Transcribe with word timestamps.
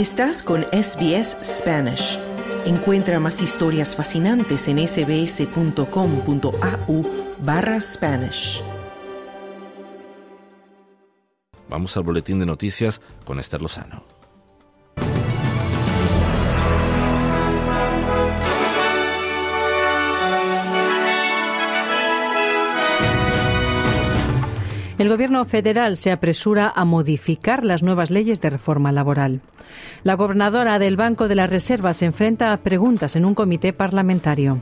Estás 0.00 0.42
con 0.42 0.62
SBS 0.72 1.36
Spanish. 1.44 2.18
Encuentra 2.64 3.20
más 3.20 3.42
historias 3.42 3.94
fascinantes 3.94 4.66
en 4.66 4.78
sbs.com.au 4.88 5.82
barra 7.40 7.78
Spanish. 7.82 8.62
Vamos 11.68 11.94
al 11.98 12.04
boletín 12.04 12.38
de 12.38 12.46
noticias 12.46 13.02
con 13.26 13.38
Esther 13.38 13.60
Lozano. 13.60 14.19
El 25.00 25.08
Gobierno 25.08 25.42
federal 25.46 25.96
se 25.96 26.12
apresura 26.12 26.70
a 26.76 26.84
modificar 26.84 27.64
las 27.64 27.82
nuevas 27.82 28.10
leyes 28.10 28.42
de 28.42 28.50
reforma 28.50 28.92
laboral. 28.92 29.40
La 30.02 30.12
gobernadora 30.12 30.78
del 30.78 30.98
Banco 30.98 31.26
de 31.26 31.36
la 31.36 31.46
Reserva 31.46 31.94
se 31.94 32.04
enfrenta 32.04 32.52
a 32.52 32.58
preguntas 32.58 33.16
en 33.16 33.24
un 33.24 33.34
comité 33.34 33.72
parlamentario. 33.72 34.60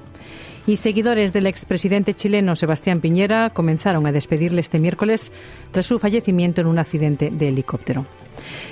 Y 0.64 0.76
seguidores 0.76 1.32
del 1.32 1.48
expresidente 1.48 2.14
chileno 2.14 2.54
Sebastián 2.54 3.00
Piñera 3.00 3.50
comenzaron 3.50 4.06
a 4.06 4.12
despedirle 4.12 4.60
este 4.60 4.78
miércoles 4.78 5.32
tras 5.72 5.86
su 5.86 5.98
fallecimiento 5.98 6.60
en 6.60 6.68
un 6.68 6.78
accidente 6.78 7.30
de 7.32 7.48
helicóptero. 7.48 8.06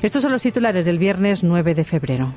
Estos 0.02 0.22
son 0.22 0.30
los 0.30 0.42
titulares 0.42 0.84
del 0.84 1.00
viernes 1.00 1.42
9 1.42 1.74
de 1.74 1.82
febrero. 1.82 2.32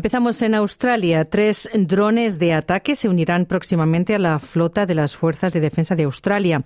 Empezamos 0.00 0.40
en 0.40 0.54
Australia. 0.54 1.26
Tres 1.26 1.68
drones 1.74 2.38
de 2.38 2.54
ataque 2.54 2.96
se 2.96 3.06
unirán 3.06 3.44
próximamente 3.44 4.14
a 4.14 4.18
la 4.18 4.38
flota 4.38 4.86
de 4.86 4.94
las 4.94 5.14
Fuerzas 5.14 5.52
de 5.52 5.60
Defensa 5.60 5.94
de 5.94 6.04
Australia. 6.04 6.64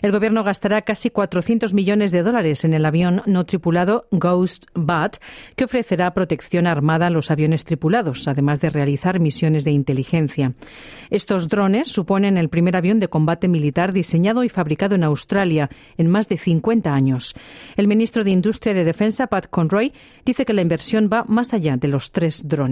El 0.00 0.12
gobierno 0.12 0.44
gastará 0.44 0.80
casi 0.80 1.10
400 1.10 1.74
millones 1.74 2.10
de 2.10 2.22
dólares 2.22 2.64
en 2.64 2.72
el 2.72 2.86
avión 2.86 3.20
no 3.26 3.44
tripulado 3.44 4.06
Ghost 4.12 4.68
Bat, 4.72 5.18
que 5.56 5.64
ofrecerá 5.64 6.14
protección 6.14 6.66
armada 6.66 7.08
a 7.08 7.10
los 7.10 7.30
aviones 7.30 7.64
tripulados, 7.64 8.26
además 8.26 8.62
de 8.62 8.70
realizar 8.70 9.20
misiones 9.20 9.64
de 9.64 9.72
inteligencia. 9.72 10.54
Estos 11.10 11.48
drones 11.48 11.86
suponen 11.88 12.38
el 12.38 12.48
primer 12.48 12.76
avión 12.76 12.98
de 12.98 13.08
combate 13.08 13.46
militar 13.46 13.92
diseñado 13.92 14.42
y 14.42 14.48
fabricado 14.48 14.94
en 14.94 15.04
Australia 15.04 15.68
en 15.98 16.08
más 16.08 16.30
de 16.30 16.38
50 16.38 16.94
años. 16.94 17.34
El 17.76 17.88
ministro 17.88 18.24
de 18.24 18.30
Industria 18.30 18.72
de 18.72 18.84
Defensa, 18.84 19.26
Pat 19.26 19.48
Conroy, 19.50 19.92
dice 20.24 20.46
que 20.46 20.54
la 20.54 20.62
inversión 20.62 21.10
va 21.12 21.26
más 21.28 21.52
allá 21.52 21.76
de 21.76 21.88
los 21.88 22.10
tres 22.10 22.48
drones. 22.48 22.69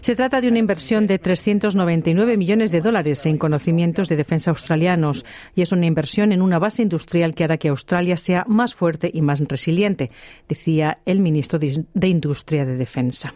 Se 0.00 0.16
trata 0.16 0.40
de 0.40 0.48
una 0.48 0.58
inversión 0.58 1.06
de 1.06 1.18
399 1.18 2.38
millones 2.38 2.70
de 2.70 2.80
dólares 2.80 3.26
en 3.26 3.36
conocimientos 3.36 4.08
de 4.08 4.16
defensa 4.16 4.50
australianos 4.50 5.26
y 5.54 5.60
es 5.60 5.72
una 5.72 5.84
inversión 5.84 6.32
en 6.32 6.40
una 6.40 6.58
base 6.58 6.82
industrial 6.82 7.34
que 7.34 7.44
hará 7.44 7.58
que 7.58 7.68
Australia 7.68 8.16
sea 8.16 8.44
más 8.48 8.74
fuerte 8.74 9.10
y 9.12 9.20
más 9.20 9.40
resiliente, 9.40 10.10
decía 10.48 10.98
el 11.04 11.20
ministro 11.20 11.58
de 11.58 12.08
Industria 12.08 12.64
de 12.64 12.76
Defensa. 12.76 13.34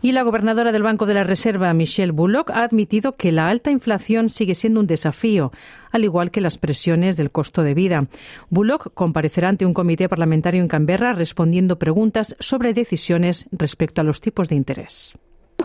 Y 0.00 0.12
la 0.12 0.22
gobernadora 0.22 0.70
del 0.70 0.82
Banco 0.82 1.06
de 1.06 1.14
la 1.14 1.24
Reserva, 1.24 1.74
Michelle 1.74 2.12
Bullock, 2.12 2.50
ha 2.50 2.62
admitido 2.62 3.16
que 3.16 3.32
la 3.32 3.48
alta 3.48 3.70
inflación 3.70 4.28
sigue 4.28 4.54
siendo 4.54 4.80
un 4.80 4.86
desafío, 4.86 5.50
al 5.90 6.04
igual 6.04 6.30
que 6.30 6.40
las 6.40 6.58
presiones 6.58 7.16
del 7.16 7.32
costo 7.32 7.62
de 7.62 7.74
vida. 7.74 8.06
Bullock 8.48 8.92
comparecerá 8.94 9.48
ante 9.48 9.66
un 9.66 9.74
comité 9.74 10.08
parlamentario 10.08 10.62
en 10.62 10.68
Canberra 10.68 11.12
respondiendo 11.14 11.78
preguntas 11.78 12.36
sobre 12.38 12.74
decisiones 12.74 13.48
respecto 13.50 14.00
a 14.00 14.04
los 14.04 14.20
tipos 14.20 14.48
de 14.48 14.56
interés. 14.56 15.14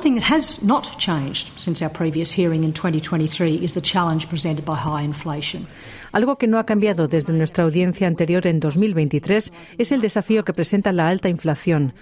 thing 0.04 0.16
that 0.16 0.30
has 0.30 0.62
not 0.62 0.98
changed 0.98 1.50
since 1.56 1.82
our 1.82 1.90
previous 1.90 2.38
hearing 2.38 2.64
in 2.66 2.74
2023 2.74 3.64
is 3.64 3.74
the 3.74 3.82
challenge 3.82 4.28
presented 4.28 4.66
by 4.66 4.76
high 4.76 5.02
inflation. 5.02 5.66
Algo 6.12 6.38
que 6.38 6.48
no 6.48 6.60
ha 6.60 6.66
cambiado 6.66 7.08
desde 7.08 7.32
nuestra 7.32 7.64
audiencia 7.64 8.08
anterior 8.08 8.46
en 8.46 8.60
2023 8.60 9.54
es 9.78 9.92
el 9.92 10.02
desafío 10.02 10.44
que 10.44 10.54
presenta 10.54 10.92
la 10.92 11.08
alta 11.08 11.30
inflación. 11.30 11.94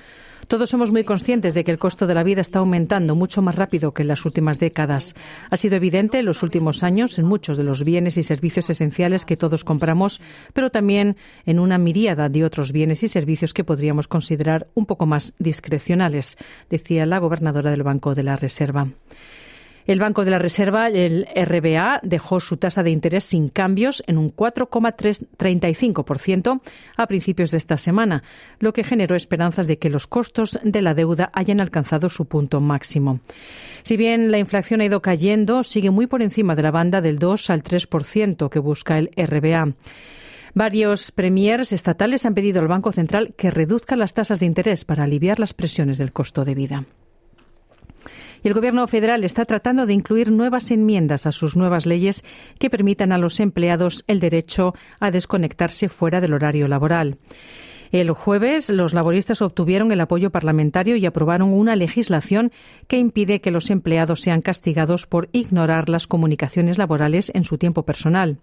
Todos 0.48 0.70
somos 0.70 0.92
muy 0.92 1.04
conscientes 1.04 1.54
de 1.54 1.64
que 1.64 1.72
el 1.72 1.80
costo 1.80 2.08
de 2.08 2.14
la 2.14 2.24
vida 2.24 2.42
está 2.42 2.60
aumentando 2.60 3.16
mucho 3.16 3.42
más 3.42 3.56
rápido 3.56 3.94
que 3.94 4.02
en 4.02 4.08
las 4.08 4.26
últimas 4.26 4.60
décadas. 4.60 5.16
Ha 5.50 5.58
sido 5.58 5.76
evidente 5.76 6.20
en 6.20 6.26
los 6.26 6.44
últimos 6.44 6.84
años 6.84 7.18
en 7.20 7.26
muchos 7.26 7.58
de 7.58 7.64
los 7.64 7.86
bienes 7.86 8.18
y 8.18 8.24
servicios 8.24 8.70
esenciales 8.70 9.26
que 9.26 9.38
todos 9.38 9.64
compramos, 9.64 10.22
pero 10.54 10.70
también 10.70 11.16
en 11.46 11.60
una 11.60 11.78
miríada 11.78 12.30
de 12.30 12.44
otros 12.44 12.72
bienes 12.72 13.04
y 13.04 13.08
servicios 13.08 13.54
que 13.54 13.64
podríamos 13.64 14.08
considerar 14.08 14.68
un 14.74 14.86
poco 14.86 15.06
más 15.06 15.34
discrecionales, 15.40 16.38
decía 16.70 17.06
la 17.06 17.20
gobernadora 17.20 17.72
del 17.72 17.84
Banco 17.84 18.16
de 18.16 18.24
la 18.24 18.36
Reserva. 18.36 18.88
El 19.86 20.00
Banco 20.00 20.26
de 20.26 20.32
la 20.32 20.40
Reserva, 20.40 20.88
el 20.88 21.28
RBA, 21.36 22.00
dejó 22.04 22.40
su 22.40 22.58
tasa 22.58 22.84
de 22.84 22.92
interés 22.92 23.24
sin 23.24 23.50
cambios 23.50 24.04
en 24.08 24.18
un 24.18 24.36
4,35% 24.36 26.62
a 26.98 27.08
principios 27.08 27.52
de 27.52 27.58
esta 27.58 27.78
semana, 27.78 28.24
lo 28.60 28.74
que 28.74 28.84
generó 28.84 29.16
esperanzas 29.16 29.68
de 29.68 29.78
que 29.78 29.90
los 29.90 30.08
costos 30.08 30.60
de 30.64 30.82
la 30.82 30.94
deuda 30.94 31.32
hayan 31.34 31.62
alcanzado 31.62 32.10
su 32.10 32.26
punto 32.26 32.60
máximo. 32.60 33.20
Si 33.84 33.98
bien 33.98 34.32
la 34.32 34.40
inflación 34.40 34.82
ha 34.82 34.86
ido 34.86 35.02
cayendo, 35.02 35.64
sigue 35.64 35.90
muy 35.90 36.08
por 36.08 36.22
encima 36.22 36.56
de 36.56 36.64
la 36.64 36.72
banda 36.72 37.02
del 37.02 37.20
2 37.20 37.50
al 37.50 37.64
3% 37.64 38.50
que 38.50 38.60
busca 38.60 38.98
el 38.98 39.12
RBA. 39.16 39.74
Varios 40.54 41.12
premiers 41.12 41.72
estatales 41.72 42.26
han 42.26 42.34
pedido 42.34 42.60
al 42.60 42.68
Banco 42.68 42.92
Central 42.92 43.34
que 43.38 43.52
reduzca 43.52 43.96
las 43.96 44.14
tasas 44.14 44.42
de 44.42 44.46
interés 44.46 44.84
para 44.84 45.06
aliviar 45.06 45.40
las 45.40 45.54
presiones 45.54 45.98
del 45.98 46.12
costo 46.12 46.44
de 46.44 46.56
vida 46.56 46.84
el 48.44 48.54
Gobierno 48.54 48.88
federal 48.88 49.24
está 49.24 49.46
tratando 49.46 49.86
de 49.86 49.94
incluir 49.94 50.32
nuevas 50.32 50.72
enmiendas 50.72 51.26
a 51.26 51.32
sus 51.32 51.56
nuevas 51.56 51.86
leyes 51.86 52.26
que 52.60 52.70
permitan 52.70 53.12
a 53.12 53.18
los 53.18 53.40
empleados 53.40 54.04
el 54.08 54.20
derecho 54.20 54.74
a 55.00 55.12
desconectarse 55.12 55.90
fuera 55.90 56.22
del 56.22 56.34
horario 56.34 56.68
laboral. 56.68 57.18
El 57.92 58.10
jueves, 58.12 58.70
los 58.70 58.94
laboristas 58.94 59.42
obtuvieron 59.42 59.92
el 59.92 60.00
apoyo 60.00 60.30
parlamentario 60.30 60.96
y 60.96 61.06
aprobaron 61.06 61.52
una 61.52 61.76
legislación 61.76 62.52
que 62.88 62.98
impide 62.98 63.42
que 63.42 63.52
los 63.52 63.70
empleados 63.70 64.22
sean 64.22 64.42
castigados 64.42 65.08
por 65.08 65.28
ignorar 65.34 65.90
las 65.90 66.08
comunicaciones 66.08 66.78
laborales 66.78 67.34
en 67.36 67.44
su 67.44 67.58
tiempo 67.58 67.84
personal. 67.84 68.38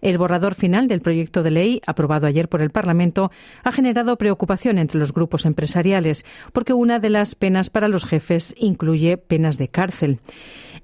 El 0.00 0.18
borrador 0.18 0.54
final 0.54 0.88
del 0.88 1.00
proyecto 1.00 1.42
de 1.42 1.50
ley, 1.50 1.82
aprobado 1.86 2.26
ayer 2.26 2.48
por 2.48 2.62
el 2.62 2.70
Parlamento, 2.70 3.30
ha 3.64 3.72
generado 3.72 4.16
preocupación 4.16 4.78
entre 4.78 4.98
los 4.98 5.12
grupos 5.12 5.46
empresariales, 5.46 6.24
porque 6.52 6.72
una 6.72 6.98
de 6.98 7.10
las 7.10 7.34
penas 7.34 7.70
para 7.70 7.88
los 7.88 8.04
jefes 8.04 8.54
incluye 8.58 9.16
penas 9.16 9.58
de 9.58 9.68
cárcel. 9.68 10.20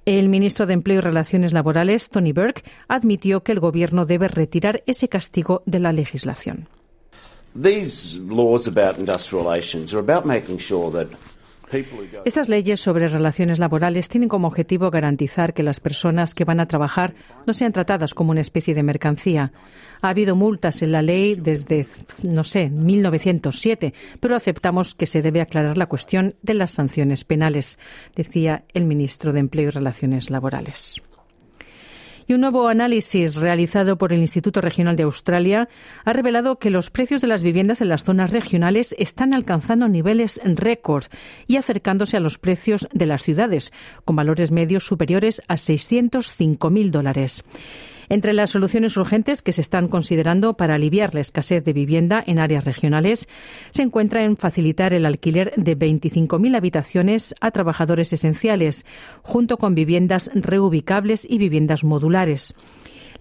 El 0.04 0.28
ministro 0.28 0.66
de 0.66 0.74
Empleo 0.74 0.98
y 0.98 1.00
Relaciones 1.00 1.52
Laborales, 1.52 2.10
Tony 2.10 2.32
Burke, 2.32 2.64
admitió 2.88 3.42
que 3.42 3.52
el 3.52 3.60
Gobierno 3.60 4.04
debe 4.04 4.28
retirar 4.28 4.82
ese 4.86 5.08
castigo 5.08 5.62
de 5.66 5.78
la 5.78 5.92
legislación. 5.92 6.68
These 7.54 8.18
laws 8.18 8.66
about 8.66 8.98
industrial 8.98 9.44
relations 9.44 9.92
are 9.92 10.00
about 10.00 10.24
making 10.24 10.58
sure 10.58 10.90
that 10.92 11.08
estas 12.24 12.48
leyes 12.48 12.80
sobre 12.80 13.08
relaciones 13.08 13.58
laborales 13.58 14.08
tienen 14.08 14.28
como 14.28 14.48
objetivo 14.48 14.90
garantizar 14.90 15.54
que 15.54 15.62
las 15.62 15.80
personas 15.80 16.34
que 16.34 16.44
van 16.44 16.60
a 16.60 16.66
trabajar 16.66 17.14
no 17.46 17.52
sean 17.52 17.72
tratadas 17.72 18.14
como 18.14 18.30
una 18.30 18.40
especie 18.40 18.74
de 18.74 18.82
mercancía. 18.82 19.52
Ha 20.02 20.08
habido 20.08 20.36
multas 20.36 20.82
en 20.82 20.92
la 20.92 21.02
ley 21.02 21.34
desde, 21.34 21.86
no 22.22 22.44
sé, 22.44 22.70
1907, 22.70 23.94
pero 24.20 24.36
aceptamos 24.36 24.94
que 24.94 25.06
se 25.06 25.22
debe 25.22 25.40
aclarar 25.40 25.78
la 25.78 25.86
cuestión 25.86 26.34
de 26.42 26.54
las 26.54 26.72
sanciones 26.72 27.24
penales, 27.24 27.78
decía 28.14 28.64
el 28.72 28.84
ministro 28.84 29.32
de 29.32 29.40
Empleo 29.40 29.68
y 29.68 29.70
Relaciones 29.70 30.30
Laborales. 30.30 31.02
Y 32.26 32.34
un 32.34 32.40
nuevo 32.40 32.68
análisis 32.68 33.36
realizado 33.36 33.98
por 33.98 34.12
el 34.12 34.20
Instituto 34.20 34.60
Regional 34.60 34.96
de 34.96 35.02
Australia 35.04 35.68
ha 36.04 36.12
revelado 36.12 36.58
que 36.58 36.70
los 36.70 36.90
precios 36.90 37.20
de 37.20 37.26
las 37.26 37.42
viviendas 37.42 37.80
en 37.80 37.88
las 37.88 38.04
zonas 38.04 38.30
regionales 38.30 38.94
están 38.98 39.34
alcanzando 39.34 39.88
niveles 39.88 40.40
récord 40.44 41.04
y 41.46 41.56
acercándose 41.56 42.16
a 42.16 42.20
los 42.20 42.38
precios 42.38 42.88
de 42.92 43.06
las 43.06 43.22
ciudades, 43.22 43.72
con 44.04 44.16
valores 44.16 44.52
medios 44.52 44.84
superiores 44.84 45.42
a 45.48 45.54
605.000 45.54 46.90
dólares. 46.90 47.44
Entre 48.12 48.34
las 48.34 48.50
soluciones 48.50 48.98
urgentes 48.98 49.40
que 49.40 49.52
se 49.52 49.62
están 49.62 49.88
considerando 49.88 50.52
para 50.52 50.74
aliviar 50.74 51.14
la 51.14 51.22
escasez 51.22 51.64
de 51.64 51.72
vivienda 51.72 52.22
en 52.26 52.38
áreas 52.38 52.66
regionales 52.66 53.26
se 53.70 53.80
encuentra 53.80 54.22
en 54.22 54.36
facilitar 54.36 54.92
el 54.92 55.06
alquiler 55.06 55.54
de 55.56 55.78
25.000 55.78 56.54
habitaciones 56.54 57.34
a 57.40 57.52
trabajadores 57.52 58.12
esenciales, 58.12 58.84
junto 59.22 59.56
con 59.56 59.74
viviendas 59.74 60.30
reubicables 60.34 61.26
y 61.26 61.38
viviendas 61.38 61.84
modulares. 61.84 62.54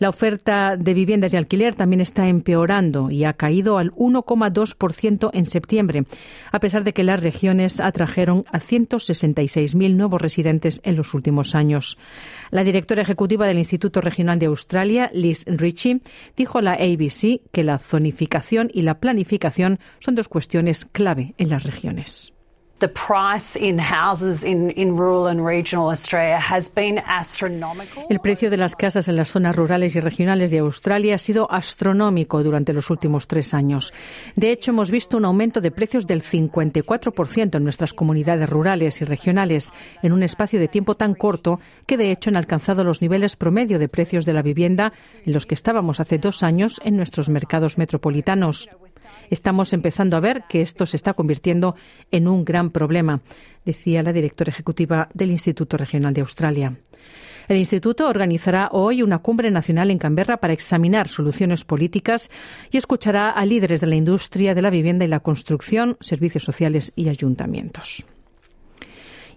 La 0.02 0.10
oferta 0.10 0.78
de 0.78 0.96
viviendas 0.96 1.30
de 1.30 1.38
alquiler 1.38 1.76
también 1.76 2.02
está 2.02 2.28
empeorando 2.28 3.12
y 3.12 3.24
ha 3.24 3.34
caído 3.34 3.78
al 3.78 3.92
1,2% 3.92 5.30
en 5.32 5.46
septiembre, 5.46 6.06
a 6.52 6.60
pesar 6.60 6.84
de 6.84 6.92
que 6.92 7.04
las 7.04 7.22
regiones 7.22 7.80
atrajeron 7.80 8.44
a 8.52 8.58
166.000 8.58 9.96
nuevos 9.96 10.20
residentes 10.20 10.82
en 10.86 10.96
los 10.96 11.14
últimos 11.14 11.54
años. 11.54 12.00
La 12.50 12.64
directora 12.64 13.04
ejecutiva 13.04 13.46
del 13.46 13.60
Instituto 13.60 14.02
Regional 14.02 14.40
de 14.40 14.48
Australia, 14.48 15.12
Liz 15.14 15.46
Ritchie, 15.46 16.02
dijo 16.36 16.58
a 16.58 16.64
la 16.64 16.74
ABC 16.74 17.42
que 17.52 17.64
la 17.64 17.78
zonificación 17.78 18.72
y 18.74 18.82
la 18.82 19.00
planificación 19.00 19.78
son 20.00 20.16
dos 20.16 20.30
cuestiones 20.30 20.86
clave 20.86 21.36
en 21.38 21.50
las 21.50 21.62
regiones. 21.62 22.34
El 28.10 28.20
precio 28.20 28.50
de 28.50 28.58
las 28.58 28.76
casas 28.76 29.08
en 29.08 29.16
las 29.16 29.30
zonas 29.30 29.56
rurales 29.56 29.96
y 29.96 30.00
regionales 30.00 30.52
de 30.52 30.60
Australia 30.60 31.16
ha 31.16 31.20
sido 31.20 31.52
astronómico 31.52 32.44
durante 32.44 32.74
los 32.74 32.90
últimos 32.90 33.28
tres 33.28 33.54
años. 33.54 33.94
De 34.36 34.52
hecho, 34.52 34.72
hemos 34.72 34.92
visto 34.92 35.18
un 35.18 35.26
aumento 35.26 35.62
de 35.62 35.72
precios 35.72 36.08
del 36.08 36.22
54% 36.22 37.56
en 37.56 37.64
nuestras 37.64 37.94
comunidades 37.94 38.50
rurales 38.50 39.02
y 39.02 39.06
regionales 39.06 39.74
en 40.02 40.14
un 40.14 40.24
espacio 40.24 40.60
de 40.60 40.68
tiempo 40.68 40.96
tan 40.96 41.14
corto 41.14 41.60
que, 41.86 41.98
de 41.98 42.12
hecho, 42.12 42.30
han 42.30 42.38
alcanzado 42.38 42.84
los 42.84 43.02
niveles 43.02 43.36
promedio 43.36 43.80
de 43.80 43.90
precios 43.90 44.26
de 44.26 44.34
la 44.34 44.42
vivienda 44.42 44.94
en 45.26 45.34
los 45.34 45.46
que 45.46 45.56
estábamos 45.56 46.00
hace 46.00 46.18
dos 46.18 46.44
años 46.44 46.80
en 46.84 46.98
nuestros 46.98 47.30
mercados 47.30 47.78
metropolitanos. 47.78 48.70
Estamos 49.32 49.72
empezando 49.72 50.18
a 50.18 50.20
ver 50.20 50.44
que 50.50 50.60
esto 50.60 50.86
se 50.86 50.98
está 50.98 51.14
convirtiendo 51.14 51.76
en 52.12 52.28
un 52.28 52.44
gran 52.44 52.70
problema, 52.72 53.22
decía 53.66 54.04
la 54.04 54.14
directora 54.14 54.52
ejecutiva 54.52 55.10
del 55.14 55.32
Instituto 55.32 55.78
Regional 55.78 56.14
de 56.14 56.22
Australia. 56.22 56.74
El 57.48 57.58
Instituto 57.58 58.08
organizará 58.08 58.70
hoy 58.72 59.02
una 59.02 59.20
cumbre 59.20 59.52
nacional 59.52 59.92
en 59.92 59.98
Canberra 59.98 60.38
para 60.38 60.54
examinar 60.54 61.08
soluciones 61.08 61.66
políticas 61.66 62.32
y 62.72 62.78
escuchará 62.78 63.30
a 63.30 63.46
líderes 63.46 63.82
de 63.82 63.88
la 63.88 63.96
industria 63.96 64.56
de 64.56 64.62
la 64.62 64.70
vivienda 64.70 65.06
y 65.06 65.10
la 65.10 65.20
construcción, 65.20 65.98
servicios 66.00 66.44
sociales 66.44 66.94
y 66.96 67.10
ayuntamientos. 67.10 68.06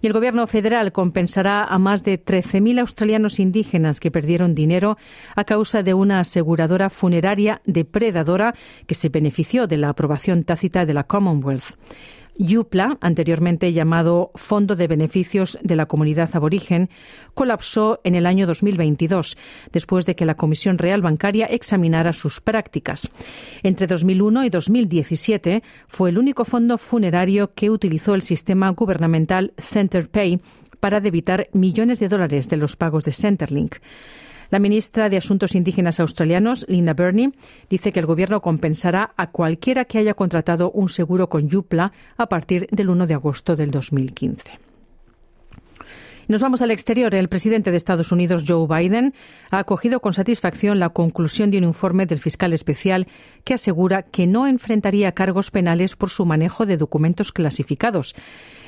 Y 0.01 0.07
el 0.07 0.13
Gobierno 0.13 0.47
federal 0.47 0.93
compensará 0.93 1.65
a 1.65 1.79
más 1.79 2.05
de 2.05 2.23
13.000 2.23 2.79
australianos 2.81 3.41
indígenas 3.41 4.01
que 4.01 4.11
perdieron 4.11 4.55
dinero 4.55 4.99
a 5.35 5.45
causa 5.45 5.83
de 5.83 5.95
una 5.95 6.21
aseguradora 6.21 6.91
funeraria 6.91 7.63
depredadora 7.65 8.55
que 8.87 8.95
se 8.95 9.09
benefició 9.09 9.67
de 9.67 9.79
la 9.79 9.89
aprobación 9.89 10.43
tácita 10.45 10.85
de 10.85 10.93
la 10.93 11.05
Commonwealth. 11.05 11.79
Yupla, 12.37 12.99
anteriormente 13.01 13.73
llamado 13.73 14.31
Fondo 14.35 14.77
de 14.77 14.89
Beneficios 14.89 15.59
de 15.63 15.77
la 15.77 15.87
Comunidad 15.87 16.31
Aborigen, 16.35 16.91
colapsó 17.35 18.01
en 18.05 18.15
el 18.15 18.27
año 18.27 18.47
2022, 18.47 19.37
después 19.73 20.07
de 20.07 20.17
que 20.17 20.25
la 20.25 20.35
Comisión 20.35 20.79
Real 20.79 21.01
Bancaria 21.01 21.47
examinara 21.47 22.13
sus 22.13 22.41
prácticas. 22.41 23.13
Entre 23.63 23.87
2001 23.87 24.45
y 24.45 24.51
2017 24.51 25.63
fue 25.87 26.11
el 26.11 26.19
único 26.19 26.45
fondo 26.45 26.79
funerario 26.79 27.53
que 27.55 27.71
utilizó 27.71 28.15
el 28.15 28.23
sistema 28.23 28.71
gubernamental 28.71 29.53
CenterPay 29.59 30.41
para 30.81 31.01
debitar 31.01 31.49
millones 31.53 31.99
de 32.01 32.09
dólares 32.09 32.49
de 32.49 32.57
los 32.57 32.77
pagos 32.77 33.05
de 33.05 33.13
Centerlink. 33.13 33.77
La 34.55 34.61
ministra 34.61 35.09
de 35.09 35.17
Asuntos 35.17 35.57
Indígenas 35.57 35.99
Australianos, 35.99 36.65
Linda 36.69 36.95
Burney, 36.95 37.33
dice 37.69 37.91
que 37.91 37.99
el 37.99 38.07
Gobierno 38.07 38.41
compensará 38.41 39.13
a 39.17 39.33
cualquiera 39.33 39.85
que 39.85 39.99
haya 39.99 40.15
contratado 40.15 40.71
un 40.71 40.89
seguro 40.89 41.29
con 41.29 41.49
Yupla 41.49 41.91
a 42.17 42.29
partir 42.29 42.69
del 42.71 42.89
1 42.89 43.09
de 43.09 43.15
agosto 43.15 43.57
del 43.57 43.73
2015. 43.73 44.64
Nos 46.27 46.41
vamos 46.41 46.63
al 46.63 46.71
exterior. 46.71 47.15
El 47.15 47.29
presidente 47.29 47.71
de 47.71 47.77
Estados 47.77 48.11
Unidos, 48.11 48.45
Joe 48.47 48.67
Biden, 48.67 49.13
ha 49.51 49.59
acogido 49.59 50.01
con 50.01 50.15
satisfacción 50.15 50.79
la 50.79 50.89
conclusión 50.89 51.51
de 51.51 51.59
un 51.59 51.65
informe 51.65 52.07
del 52.07 52.19
fiscal 52.19 52.55
especial 52.55 53.07
que 53.45 53.55
asegura 53.55 54.03
que 54.03 54.27
no 54.27 54.47
enfrentaría 54.47 55.13
cargos 55.13 55.51
penales 55.51 55.97
por 55.97 56.09
su 56.09 56.25
manejo 56.25 56.65
de 56.65 56.79
documentos 56.79 57.31
clasificados. 57.31 58.15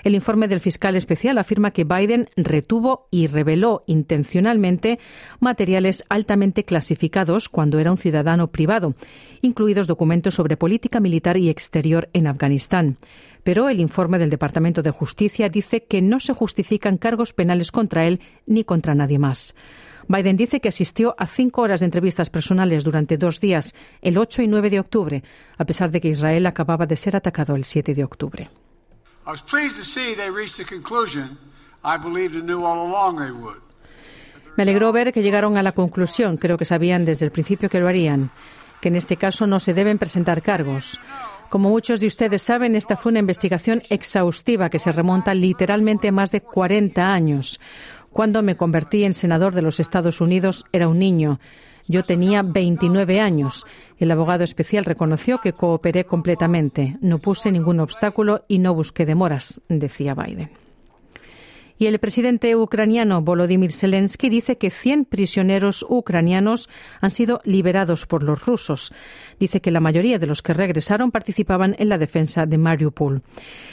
El 0.04 0.14
informe 0.14 0.48
del 0.48 0.60
fiscal 0.60 0.96
especial 0.96 1.38
afirma 1.38 1.70
que 1.70 1.84
Biden 1.84 2.28
retuvo 2.36 3.08
y 3.10 3.26
reveló 3.26 3.82
intencionalmente 3.86 4.98
materiales 5.40 6.04
altamente 6.08 6.64
clasificados 6.64 7.48
cuando 7.48 7.78
era 7.78 7.90
un 7.90 7.98
ciudadano 7.98 8.48
privado, 8.48 8.94
incluidos 9.40 9.86
documentos 9.86 10.34
sobre 10.34 10.56
política 10.56 11.00
militar 11.00 11.38
y 11.38 11.48
exterior 11.48 12.08
en 12.12 12.26
Afganistán. 12.26 12.98
Pero 13.46 13.68
el 13.68 13.78
informe 13.78 14.18
del 14.18 14.28
Departamento 14.28 14.82
de 14.82 14.90
Justicia 14.90 15.48
dice 15.48 15.84
que 15.84 16.02
no 16.02 16.18
se 16.18 16.32
justifican 16.32 16.98
cargos 16.98 17.32
penales 17.32 17.70
contra 17.70 18.04
él 18.04 18.20
ni 18.44 18.64
contra 18.64 18.96
nadie 18.96 19.20
más. 19.20 19.54
Biden 20.08 20.36
dice 20.36 20.60
que 20.60 20.70
asistió 20.70 21.14
a 21.16 21.26
cinco 21.26 21.62
horas 21.62 21.78
de 21.78 21.86
entrevistas 21.86 22.28
personales 22.28 22.82
durante 22.82 23.16
dos 23.16 23.38
días, 23.38 23.76
el 24.02 24.18
8 24.18 24.42
y 24.42 24.48
9 24.48 24.70
de 24.70 24.80
octubre, 24.80 25.22
a 25.58 25.64
pesar 25.64 25.92
de 25.92 26.00
que 26.00 26.08
Israel 26.08 26.44
acababa 26.44 26.86
de 26.86 26.96
ser 26.96 27.14
atacado 27.14 27.54
el 27.54 27.64
7 27.64 27.94
de 27.94 28.02
octubre. 28.02 28.50
Me 34.56 34.62
alegró 34.64 34.90
ver 34.90 35.12
que 35.12 35.22
llegaron 35.22 35.56
a 35.56 35.62
la 35.62 35.70
conclusión, 35.70 36.36
creo 36.36 36.56
que 36.56 36.64
sabían 36.64 37.04
desde 37.04 37.26
el 37.26 37.30
principio 37.30 37.70
que 37.70 37.78
lo 37.78 37.86
harían, 37.86 38.30
que 38.80 38.88
en 38.88 38.96
este 38.96 39.16
caso 39.16 39.46
no 39.46 39.60
se 39.60 39.72
deben 39.72 39.98
presentar 39.98 40.42
cargos. 40.42 40.98
Como 41.50 41.70
muchos 41.70 42.00
de 42.00 42.06
ustedes 42.06 42.42
saben, 42.42 42.74
esta 42.74 42.96
fue 42.96 43.10
una 43.10 43.20
investigación 43.20 43.82
exhaustiva 43.88 44.68
que 44.68 44.78
se 44.78 44.92
remonta 44.92 45.32
literalmente 45.32 46.08
a 46.08 46.12
más 46.12 46.32
de 46.32 46.40
40 46.40 47.12
años. 47.12 47.60
Cuando 48.12 48.42
me 48.42 48.56
convertí 48.56 49.04
en 49.04 49.14
senador 49.14 49.54
de 49.54 49.62
los 49.62 49.78
Estados 49.78 50.20
Unidos 50.20 50.64
era 50.72 50.88
un 50.88 50.98
niño. 50.98 51.38
Yo 51.86 52.02
tenía 52.02 52.42
29 52.42 53.20
años. 53.20 53.64
El 53.98 54.10
abogado 54.10 54.42
especial 54.42 54.84
reconoció 54.84 55.38
que 55.38 55.52
cooperé 55.52 56.04
completamente. 56.04 56.96
No 57.00 57.18
puse 57.18 57.52
ningún 57.52 57.78
obstáculo 57.78 58.44
y 58.48 58.58
no 58.58 58.74
busqué 58.74 59.06
demoras, 59.06 59.60
decía 59.68 60.14
Biden. 60.14 60.65
Y 61.78 61.86
el 61.86 61.98
presidente 61.98 62.56
ucraniano 62.56 63.20
Volodymyr 63.20 63.72
Zelensky 63.72 64.28
dice 64.28 64.56
que 64.56 64.70
100 64.70 65.04
prisioneros 65.04 65.84
ucranianos 65.88 66.68
han 67.00 67.10
sido 67.10 67.40
liberados 67.44 68.06
por 68.06 68.22
los 68.22 68.44
rusos. 68.46 68.92
Dice 69.38 69.60
que 69.60 69.70
la 69.70 69.80
mayoría 69.80 70.18
de 70.18 70.26
los 70.26 70.42
que 70.42 70.54
regresaron 70.54 71.10
participaban 71.10 71.76
en 71.78 71.88
la 71.88 71.98
defensa 71.98 72.46
de 72.46 72.58
Mariupol. 72.58 73.22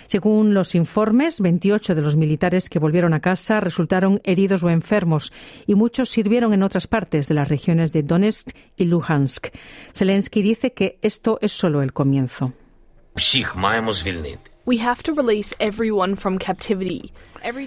Según 0.07 0.53
los 0.53 0.75
informes, 0.75 1.39
28 1.39 1.95
de 1.95 2.01
los 2.01 2.15
militares 2.15 2.69
que 2.69 2.79
volvieron 2.79 3.13
a 3.13 3.21
casa 3.21 3.59
resultaron 3.59 4.21
heridos 4.23 4.63
o 4.63 4.69
enfermos 4.69 5.31
y 5.65 5.75
muchos 5.75 6.09
sirvieron 6.09 6.53
en 6.53 6.63
otras 6.63 6.87
partes 6.87 7.27
de 7.27 7.35
las 7.35 7.47
regiones 7.47 7.91
de 7.93 8.03
Donetsk 8.03 8.49
y 8.75 8.85
Luhansk. 8.85 9.47
Zelensky 9.93 10.41
dice 10.41 10.73
que 10.73 10.99
esto 11.01 11.37
es 11.41 11.51
solo 11.51 11.81
el 11.81 11.93
comienzo. 11.93 12.53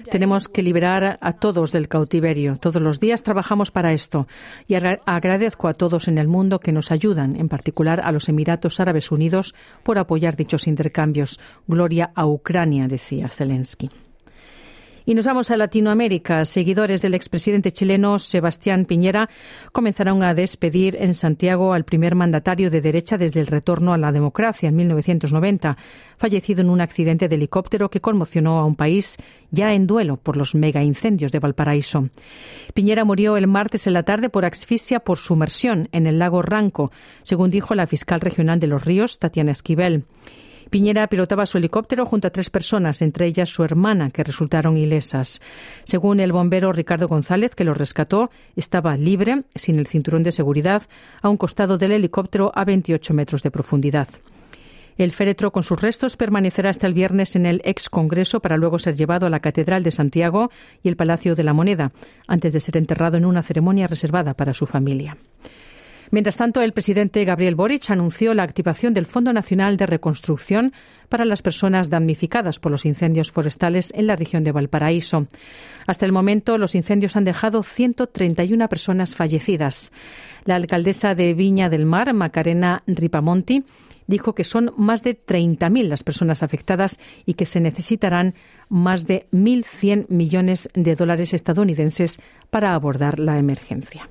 Tenemos 0.09 0.47
que 0.47 0.63
liberar 0.63 1.19
a 1.21 1.33
todos 1.33 1.71
del 1.71 1.87
cautiverio. 1.87 2.57
Todos 2.57 2.81
los 2.81 2.99
días 2.99 3.21
trabajamos 3.21 3.69
para 3.69 3.93
esto 3.93 4.27
y 4.67 4.73
agradezco 4.73 5.67
a 5.67 5.75
todos 5.75 6.07
en 6.07 6.17
el 6.17 6.27
mundo 6.27 6.59
que 6.59 6.71
nos 6.71 6.91
ayudan, 6.91 7.35
en 7.35 7.49
particular 7.49 8.01
a 8.03 8.11
los 8.11 8.29
Emiratos 8.29 8.79
Árabes 8.79 9.11
Unidos, 9.11 9.53
por 9.83 9.99
apoyar 9.99 10.35
dichos 10.35 10.65
intercambios. 10.65 11.39
Gloria 11.67 12.11
a 12.15 12.25
Ucrania, 12.25 12.87
decía 12.87 13.29
Zelensky. 13.29 13.91
Y 15.09 15.15
nos 15.15 15.25
vamos 15.25 15.51
a 15.51 15.55
Latinoamérica. 15.55 16.43
Seguidores 16.43 17.01
del 17.01 17.13
expresidente 17.13 17.71
chileno 17.71 18.19
Sebastián 18.19 18.83
Piñera 18.83 19.29
comenzaron 19.71 20.21
a 20.21 20.33
despedir 20.33 20.97
en 20.99 21.13
Santiago 21.13 21.71
al 21.71 21.85
primer 21.85 22.13
mandatario 22.13 22.69
de 22.69 22.81
derecha 22.81 23.17
desde 23.17 23.39
el 23.39 23.47
retorno 23.47 23.93
a 23.93 23.97
la 23.97 24.11
democracia 24.11 24.67
en 24.67 24.75
1990, 24.75 25.77
fallecido 26.17 26.59
en 26.59 26.69
un 26.69 26.81
accidente 26.81 27.29
de 27.29 27.35
helicóptero 27.37 27.89
que 27.89 28.01
conmocionó 28.01 28.59
a 28.59 28.65
un 28.65 28.75
país 28.75 29.15
ya 29.49 29.73
en 29.73 29.87
duelo 29.87 30.17
por 30.17 30.35
los 30.35 30.55
mega 30.55 30.83
incendios 30.83 31.31
de 31.31 31.39
Valparaíso. 31.39 32.09
Piñera 32.73 33.05
murió 33.05 33.37
el 33.37 33.47
martes 33.47 33.87
en 33.87 33.93
la 33.93 34.03
tarde 34.03 34.27
por 34.27 34.43
asfixia 34.43 34.99
por 34.99 35.19
sumersión 35.19 35.87
en 35.93 36.05
el 36.05 36.19
lago 36.19 36.41
Ranco, 36.41 36.91
según 37.23 37.49
dijo 37.49 37.75
la 37.75 37.87
fiscal 37.87 38.19
regional 38.19 38.59
de 38.59 38.67
Los 38.67 38.83
Ríos, 38.83 39.19
Tatiana 39.19 39.53
Esquivel. 39.53 40.03
Piñera 40.69 41.07
pilotaba 41.07 41.45
su 41.45 41.57
helicóptero 41.57 42.05
junto 42.05 42.27
a 42.27 42.31
tres 42.31 42.49
personas, 42.49 43.01
entre 43.01 43.25
ellas 43.25 43.49
su 43.49 43.63
hermana, 43.63 44.09
que 44.09 44.23
resultaron 44.23 44.77
ilesas. 44.77 45.41
Según 45.83 46.19
el 46.19 46.31
bombero 46.31 46.71
Ricardo 46.73 47.07
González, 47.07 47.55
que 47.55 47.63
lo 47.63 47.73
rescató, 47.73 48.29
estaba 48.55 48.97
libre, 48.97 49.43
sin 49.55 49.79
el 49.79 49.87
cinturón 49.87 50.23
de 50.23 50.31
seguridad, 50.31 50.83
a 51.21 51.29
un 51.29 51.37
costado 51.37 51.77
del 51.77 51.93
helicóptero 51.93 52.51
a 52.53 52.65
28 52.65 53.13
metros 53.13 53.43
de 53.43 53.51
profundidad. 53.51 54.07
El 54.97 55.11
féretro 55.11 55.51
con 55.51 55.63
sus 55.63 55.79
restos 55.79 56.17
permanecerá 56.17 56.71
hasta 56.71 56.87
el 56.87 56.95
viernes 56.95 57.35
en 57.35 57.45
el 57.45 57.61
ex 57.63 57.87
Congreso 57.87 58.39
para 58.39 58.57
luego 58.57 58.79
ser 58.79 58.95
llevado 58.95 59.27
a 59.27 59.29
la 59.29 59.39
Catedral 59.39 59.83
de 59.83 59.91
Santiago 59.91 60.49
y 60.81 60.89
el 60.89 60.95
Palacio 60.95 61.35
de 61.35 61.43
la 61.43 61.53
Moneda, 61.53 61.91
antes 62.27 62.53
de 62.53 62.61
ser 62.61 62.77
enterrado 62.77 63.15
en 63.15 63.25
una 63.25 63.43
ceremonia 63.43 63.85
reservada 63.85 64.33
para 64.33 64.55
su 64.55 64.65
familia. 64.65 65.17
Mientras 66.09 66.37
tanto, 66.37 66.61
el 66.61 66.73
presidente 66.73 67.25
Gabriel 67.25 67.55
Boric 67.55 67.89
anunció 67.89 68.33
la 68.33 68.43
activación 68.43 68.93
del 68.93 69.05
Fondo 69.05 69.33
Nacional 69.33 69.77
de 69.77 69.85
Reconstrucción 69.85 70.73
para 71.09 71.25
las 71.25 71.41
personas 71.41 71.89
damnificadas 71.89 72.59
por 72.59 72.71
los 72.71 72.85
incendios 72.85 73.31
forestales 73.31 73.91
en 73.95 74.07
la 74.07 74.15
región 74.15 74.43
de 74.43 74.51
Valparaíso. 74.51 75.27
Hasta 75.85 76.05
el 76.05 76.11
momento, 76.11 76.57
los 76.57 76.75
incendios 76.75 77.15
han 77.15 77.23
dejado 77.23 77.63
131 77.63 78.69
personas 78.69 79.15
fallecidas. 79.15 79.91
La 80.45 80.55
alcaldesa 80.55 81.15
de 81.15 81.33
Viña 81.33 81.69
del 81.69 81.85
Mar, 81.85 82.13
Macarena 82.13 82.83
Ripamonti, 82.87 83.65
dijo 84.07 84.33
que 84.33 84.45
son 84.45 84.73
más 84.77 85.03
de 85.03 85.17
30.000 85.17 85.83
las 85.83 86.03
personas 86.03 86.41
afectadas 86.41 86.99
y 87.25 87.33
que 87.33 87.45
se 87.45 87.59
necesitarán 87.59 88.33
más 88.69 89.05
de 89.05 89.27
1.100 89.31 90.07
millones 90.09 90.69
de 90.73 90.95
dólares 90.95 91.33
estadounidenses 91.33 92.19
para 92.49 92.73
abordar 92.73 93.19
la 93.19 93.37
emergencia. 93.37 94.09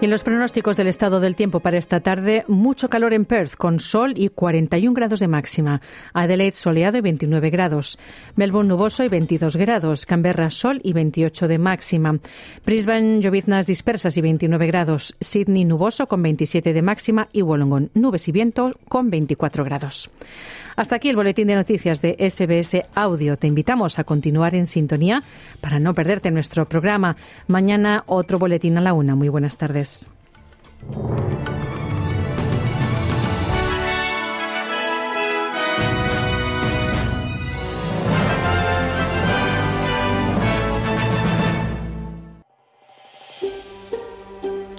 Y 0.00 0.06
en 0.06 0.10
los 0.10 0.24
pronósticos 0.24 0.78
del 0.78 0.86
estado 0.86 1.20
del 1.20 1.36
tiempo 1.36 1.60
para 1.60 1.76
esta 1.76 2.00
tarde, 2.00 2.44
mucho 2.48 2.88
calor 2.88 3.12
en 3.12 3.26
Perth, 3.26 3.54
con 3.56 3.80
sol 3.80 4.14
y 4.16 4.30
41 4.30 4.94
grados 4.94 5.20
de 5.20 5.28
máxima. 5.28 5.82
Adelaide 6.14 6.56
soleado 6.56 6.96
y 6.96 7.02
29 7.02 7.50
grados. 7.50 7.98
Melbourne 8.34 8.70
nuboso 8.70 9.04
y 9.04 9.08
22 9.08 9.56
grados. 9.56 10.06
Canberra 10.06 10.48
sol 10.48 10.80
y 10.82 10.94
28 10.94 11.48
de 11.48 11.58
máxima. 11.58 12.18
Brisbane 12.64 13.20
lloviznas 13.20 13.66
dispersas 13.66 14.16
y 14.16 14.22
29 14.22 14.66
grados. 14.68 15.14
Sydney 15.20 15.66
nuboso 15.66 16.06
con 16.06 16.22
27 16.22 16.72
de 16.72 16.80
máxima 16.80 17.28
y 17.30 17.42
Wollongong 17.42 17.90
nubes 17.92 18.26
y 18.26 18.32
viento 18.32 18.72
con 18.88 19.10
24 19.10 19.64
grados. 19.64 20.10
Hasta 20.80 20.96
aquí 20.96 21.10
el 21.10 21.16
boletín 21.16 21.46
de 21.46 21.56
noticias 21.56 22.00
de 22.00 22.16
SBS 22.18 22.86
Audio. 22.94 23.36
Te 23.36 23.46
invitamos 23.46 23.98
a 23.98 24.04
continuar 24.04 24.54
en 24.54 24.66
sintonía 24.66 25.22
para 25.60 25.78
no 25.78 25.92
perderte 25.92 26.30
nuestro 26.30 26.66
programa. 26.66 27.18
Mañana 27.48 28.02
otro 28.06 28.38
boletín 28.38 28.78
a 28.78 28.80
la 28.80 28.94
una. 28.94 29.14
Muy 29.14 29.28
buenas 29.28 29.58
tardes. 29.58 30.08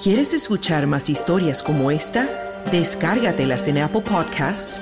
¿Quieres 0.01 0.34
escuchar 0.34 0.88
más 0.88 1.12
historias 1.12 1.62
como 1.62 1.91
esta? 1.91 2.27
Descárgatelas 2.72 3.67
en 3.67 3.77
Apple 3.77 4.01
Podcasts 4.01 4.81